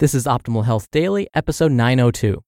[0.00, 2.42] This is Optimal Health Daily, episode 902.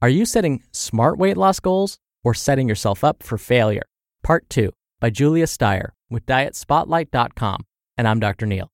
[0.00, 3.82] Are you setting smart weight loss goals or setting yourself up for failure?
[4.22, 7.64] Part 2 by Julia Steier with DietSpotlight.com.
[7.98, 8.46] And I'm Dr.
[8.46, 8.70] Neal.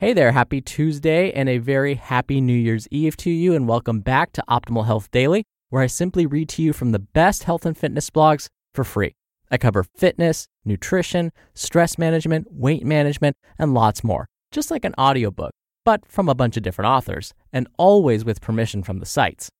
[0.00, 4.00] Hey there, happy Tuesday and a very happy New Year's Eve to you, and welcome
[4.00, 7.64] back to Optimal Health Daily, where I simply read to you from the best health
[7.64, 9.14] and fitness blogs for free.
[9.48, 15.52] I cover fitness, nutrition, stress management, weight management, and lots more, just like an audiobook
[15.84, 19.50] but from a bunch of different authors, and always with permission from the sites.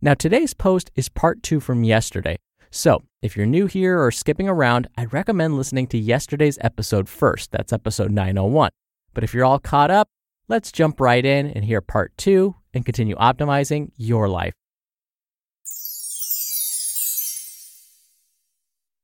[0.00, 2.36] Now, today's post is part two from yesterday.
[2.70, 7.52] So, if you're new here or skipping around, I'd recommend listening to yesterday's episode first.
[7.52, 8.70] That's episode 901.
[9.12, 10.08] But if you're all caught up,
[10.48, 14.54] let's jump right in and hear part two and continue optimizing your life.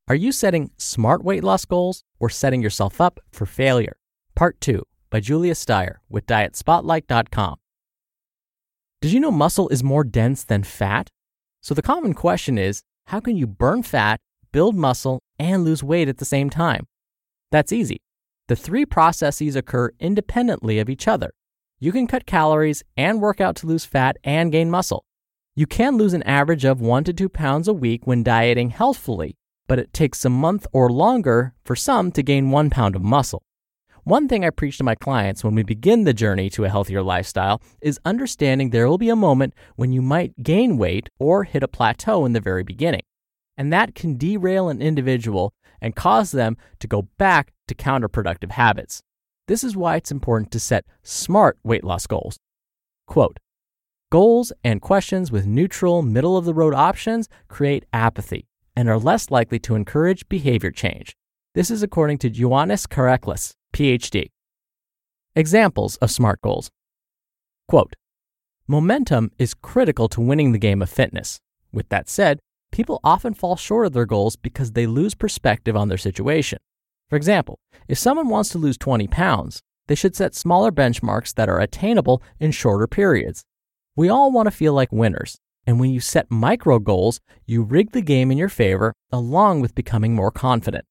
[0.09, 3.97] Are you setting smart weight loss goals or setting yourself up for failure?
[4.34, 7.56] Part two by Julia Steier with DietSpotlight.com.
[9.00, 11.09] Did you know muscle is more dense than fat?
[11.60, 14.21] So the common question is how can you burn fat,
[14.53, 16.87] build muscle, and lose weight at the same time?
[17.50, 18.00] That's easy.
[18.48, 21.32] The three processes occur independently of each other.
[21.78, 25.04] You can cut calories and work out to lose fat and gain muscle.
[25.56, 29.37] You can lose an average of 1 to 2 pounds a week when dieting healthfully,
[29.66, 33.42] but it takes a month or longer for some to gain 1 pound of muscle.
[34.04, 37.02] One thing I preach to my clients when we begin the journey to a healthier
[37.02, 41.62] lifestyle is understanding there will be a moment when you might gain weight or hit
[41.62, 43.02] a plateau in the very beginning.
[43.58, 45.52] And that can derail an individual
[45.82, 49.02] and cause them to go back to counterproductive habits.
[49.48, 52.38] This is why it's important to set smart weight loss goals.
[53.06, 53.38] Quote
[54.10, 59.30] Goals and questions with neutral, middle of the road options create apathy and are less
[59.30, 61.14] likely to encourage behavior change.
[61.54, 64.31] This is according to Ioannis Kareklas, PhD.
[65.36, 66.70] Examples of SMART goals.
[67.69, 67.94] Quote,
[68.66, 71.41] Momentum is critical to winning the game of fitness.
[71.72, 72.41] With that said,
[72.72, 76.59] people often fall short of their goals because they lose perspective on their situation.
[77.09, 81.48] For example, if someone wants to lose 20 pounds, they should set smaller benchmarks that
[81.48, 83.42] are attainable in shorter periods.
[83.97, 87.92] We all want to feel like winners, and when you set micro goals, you rig
[87.92, 90.84] the game in your favor along with becoming more confident.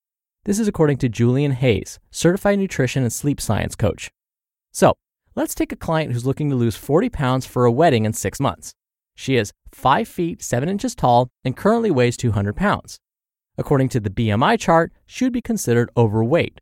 [0.49, 4.09] This is according to Julian Hayes, certified nutrition and sleep science coach.
[4.71, 4.95] So,
[5.35, 8.39] let's take a client who's looking to lose 40 pounds for a wedding in six
[8.39, 8.73] months.
[9.13, 12.97] She is 5 feet 7 inches tall and currently weighs 200 pounds.
[13.59, 16.59] According to the BMI chart, she would be considered overweight.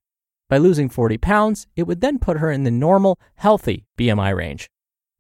[0.50, 4.68] By losing 40 pounds, it would then put her in the normal, healthy BMI range.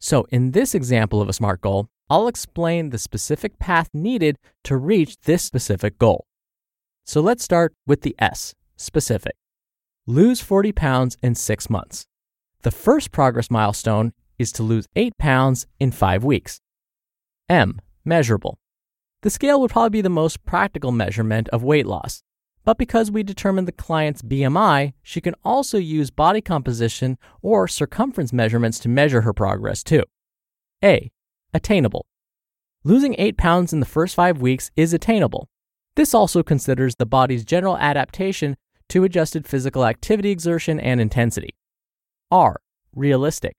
[0.01, 4.75] So, in this example of a SMART goal, I'll explain the specific path needed to
[4.75, 6.27] reach this specific goal.
[7.07, 9.33] So let's start with the S, specific.
[10.07, 12.06] Lose 40 pounds in six months.
[12.63, 16.59] The first progress milestone is to lose 8 pounds in 5 weeks.
[17.48, 18.59] M, measurable.
[19.21, 22.24] The scale would probably be the most practical measurement of weight loss.
[22.65, 28.33] But because we determine the client's BMI, she can also use body composition or circumference
[28.33, 30.04] measurements to measure her progress too.
[30.83, 31.09] A,
[31.54, 32.06] attainable.
[32.83, 35.48] Losing 8 pounds in the first 5 weeks is attainable,
[35.97, 38.55] this also considers the body's general adaptation
[38.88, 41.55] to adjusted physical activity exertion and intensity.
[42.31, 42.57] R.
[42.95, 43.55] Realistic.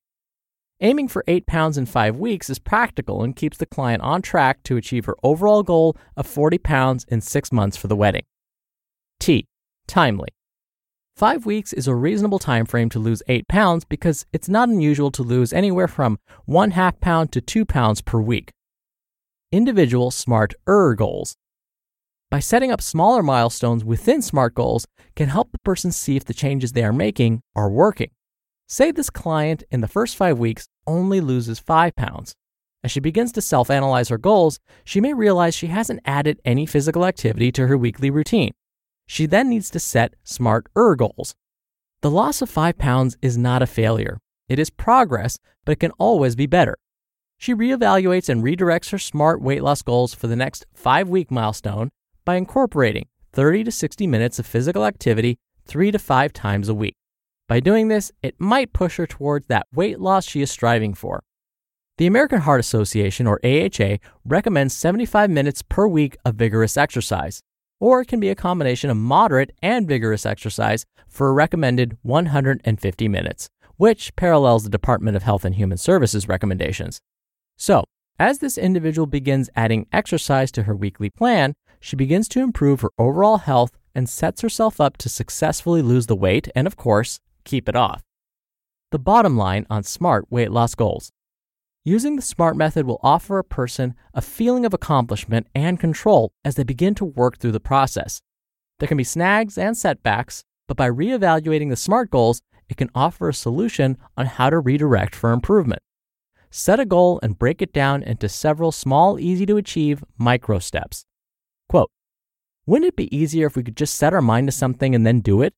[0.81, 4.62] Aiming for 8 pounds in 5 weeks is practical and keeps the client on track
[4.62, 8.23] to achieve her overall goal of 40 pounds in 6 months for the wedding.
[9.19, 9.44] T.
[9.88, 10.29] Timely.
[11.17, 15.11] 5 weeks is a reasonable time frame to lose 8 pounds because it's not unusual
[15.11, 18.52] to lose anywhere from 1 half pound to 2 pounds per week.
[19.50, 21.35] Individual SMART ER goals.
[22.31, 24.87] By setting up smaller milestones within SMART goals
[25.17, 28.11] can help the person see if the changes they are making are working.
[28.67, 32.35] Say this client in the first five weeks only loses five pounds.
[32.85, 36.67] As she begins to self analyze her goals, she may realize she hasn't added any
[36.67, 38.53] physical activity to her weekly routine.
[39.07, 41.35] She then needs to set smarter goals.
[42.03, 44.19] The loss of five pounds is not a failure.
[44.51, 46.77] It is progress, but it can always be better.
[47.39, 51.89] She reevaluates and redirects her SMART weight loss goals for the next five week milestone
[52.29, 56.95] by incorporating 30 to 60 minutes of physical activity three to five times a week.
[57.49, 61.23] By doing this, it might push her towards that weight loss she is striving for.
[61.97, 63.97] The American Heart Association, or AHA,
[64.27, 67.41] recommends 75 minutes per week of vigorous exercise,
[67.81, 73.09] or it can be a combination of moderate and vigorous exercise for a recommended 150
[73.09, 73.49] minutes,
[73.79, 77.01] which parallels the Department of Health and Human Services recommendations.
[77.57, 77.85] So,
[78.19, 82.91] as this individual begins adding exercise to her weekly plan, she begins to improve her
[82.99, 87.69] overall health and sets herself up to successfully lose the weight and, of course, keep
[87.69, 88.03] it off.
[88.91, 91.13] The bottom line on SMART weight loss goals.
[91.85, 96.55] Using the SMART method will offer a person a feeling of accomplishment and control as
[96.55, 98.21] they begin to work through the process.
[98.79, 103.29] There can be snags and setbacks, but by reevaluating the SMART goals, it can offer
[103.29, 105.81] a solution on how to redirect for improvement.
[106.51, 111.05] Set a goal and break it down into several small, easy to achieve micro steps.
[112.69, 115.20] Wouldn't it be easier if we could just set our mind to something and then
[115.20, 115.55] do it?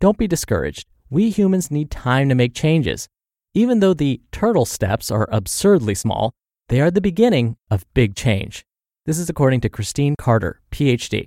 [0.00, 0.86] Don't be discouraged.
[1.10, 3.08] We humans need time to make changes.
[3.54, 6.32] Even though the turtle steps are absurdly small,
[6.68, 8.64] they are the beginning of big change.
[9.04, 11.26] This is according to Christine Carter, PhD.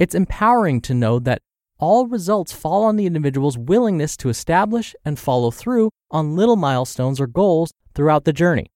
[0.00, 1.42] It's empowering to know that
[1.78, 7.20] all results fall on the individual's willingness to establish and follow through on little milestones
[7.20, 8.66] or goals throughout the journey.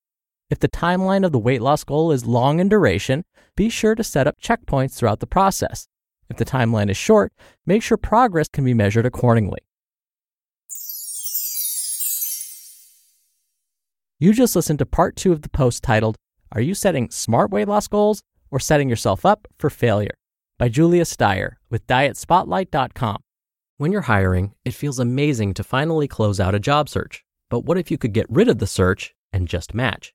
[0.49, 3.25] If the timeline of the weight loss goal is long in duration,
[3.55, 5.87] be sure to set up checkpoints throughout the process.
[6.29, 7.33] If the timeline is short,
[7.65, 9.59] make sure progress can be measured accordingly.
[14.19, 16.15] You just listened to part two of the post titled,
[16.51, 20.15] Are You Setting Smart Weight Loss Goals or Setting Yourself Up for Failure?
[20.57, 23.17] by Julia Steier with DietSpotlight.com.
[23.77, 27.25] When you're hiring, it feels amazing to finally close out a job search.
[27.49, 30.14] But what if you could get rid of the search and just match?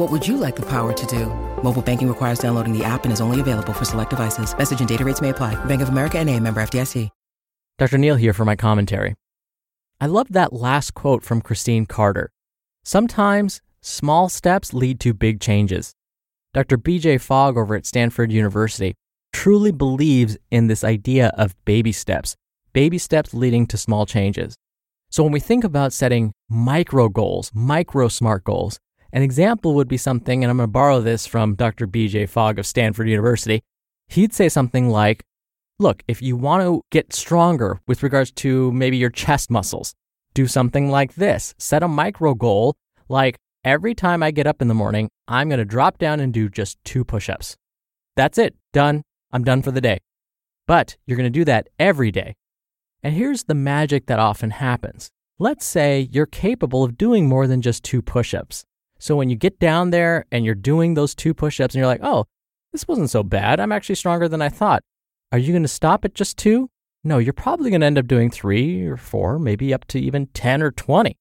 [0.00, 1.26] What would you like the power to do?
[1.62, 4.56] Mobile banking requires downloading the app and is only available for select devices.
[4.56, 5.62] Message and data rates may apply.
[5.66, 7.10] Bank of America and a member FDIC.
[7.76, 7.98] Dr.
[7.98, 9.14] Neal here for my commentary.
[10.00, 12.30] I love that last quote from Christine Carter.
[12.82, 15.92] Sometimes small steps lead to big changes.
[16.54, 16.78] Dr.
[16.78, 18.94] BJ Fogg over at Stanford University
[19.34, 22.36] truly believes in this idea of baby steps,
[22.72, 24.54] baby steps leading to small changes.
[25.10, 28.78] So when we think about setting micro goals, micro smart goals,
[29.12, 31.86] an example would be something, and I'm going to borrow this from Dr.
[31.86, 33.62] BJ Fogg of Stanford University.
[34.08, 35.24] He'd say something like,
[35.78, 39.94] Look, if you want to get stronger with regards to maybe your chest muscles,
[40.34, 42.76] do something like this set a micro goal,
[43.08, 46.34] like every time I get up in the morning, I'm going to drop down and
[46.34, 47.56] do just two push ups.
[48.14, 49.02] That's it, done.
[49.32, 50.00] I'm done for the day.
[50.66, 52.34] But you're going to do that every day.
[53.02, 55.10] And here's the magic that often happens.
[55.38, 58.66] Let's say you're capable of doing more than just two push ups.
[59.00, 61.88] So when you get down there and you're doing those two push ups and you're
[61.88, 62.26] like, oh,
[62.72, 63.58] this wasn't so bad.
[63.58, 64.82] I'm actually stronger than I thought.
[65.32, 66.68] Are you going to stop at just two?
[67.02, 70.26] No, you're probably going to end up doing three or four, maybe up to even
[70.26, 71.16] 10 or 20.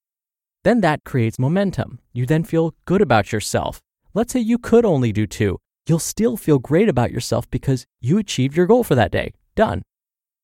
[0.64, 2.00] Then that creates momentum.
[2.12, 3.80] You then feel good about yourself.
[4.14, 5.58] Let's say you could only do two.
[5.88, 9.32] You'll still feel great about yourself because you achieved your goal for that day.
[9.56, 9.84] Done.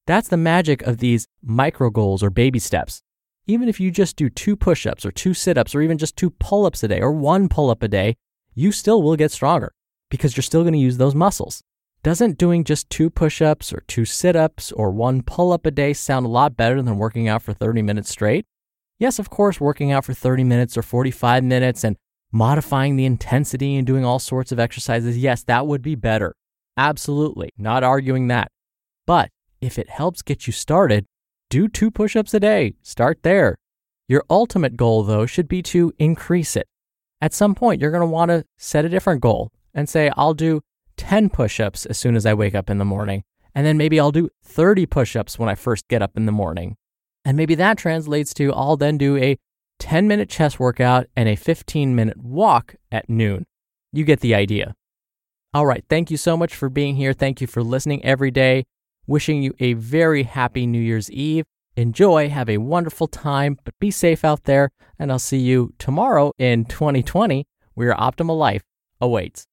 [0.08, 3.02] That's the magic of these micro goals or baby steps.
[3.48, 6.16] Even if you just do two push ups or two sit ups or even just
[6.16, 8.16] two pull ups a day or one pull up a day,
[8.56, 9.72] you still will get stronger
[10.10, 11.62] because you're still going to use those muscles.
[12.02, 15.72] Doesn't doing just two push ups or two sit ups or one pull up a
[15.72, 18.46] day sound a lot better than working out for 30 minutes straight?
[18.98, 21.98] Yes, of course, working out for 30 minutes or 45 minutes and
[22.32, 26.34] modifying the intensity and doing all sorts of exercises, yes, that would be better.
[26.78, 28.50] Absolutely, not arguing that.
[29.06, 29.30] But
[29.62, 31.06] if it helps get you started,
[31.50, 32.76] do two push ups a day.
[32.82, 33.58] Start there.
[34.08, 36.68] Your ultimate goal, though, should be to increase it.
[37.22, 40.34] At some point, you're going to want to set a different goal and say, I'll
[40.34, 40.62] do
[40.98, 43.24] 10 push ups as soon as I wake up in the morning.
[43.54, 46.32] And then maybe I'll do 30 push ups when I first get up in the
[46.32, 46.76] morning.
[47.24, 49.38] And maybe that translates to I'll then do a
[49.80, 53.46] 10 minute chest workout and a 15 minute walk at noon.
[53.92, 54.76] You get the idea.
[55.54, 55.86] All right.
[55.90, 57.14] Thank you so much for being here.
[57.14, 58.66] Thank you for listening every day.
[59.08, 61.46] Wishing you a very happy New Year's Eve.
[61.76, 64.72] Enjoy, have a wonderful time, but be safe out there.
[64.98, 68.64] And I'll see you tomorrow in 2020 where your optimal life
[69.00, 69.44] awaits.